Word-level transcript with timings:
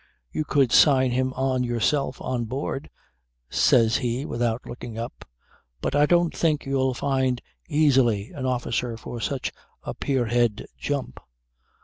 "You 0.31 0.45
could 0.45 0.71
sign 0.71 1.11
him 1.11 1.31
on 1.33 1.63
yourself 1.63 2.19
on 2.21 2.45
board," 2.45 2.89
says 3.51 3.97
he 3.97 4.25
without 4.25 4.65
looking 4.65 4.97
up. 4.97 5.25
"But 5.79 5.93
I 5.93 6.07
don't 6.07 6.35
think 6.35 6.65
you'll 6.65 6.95
find 6.95 7.39
easily 7.69 8.31
an 8.31 8.47
officer 8.47 8.97
for 8.97 9.21
such 9.21 9.51
a 9.83 9.93
pier 9.93 10.25
head 10.25 10.65
jump." 10.75 11.19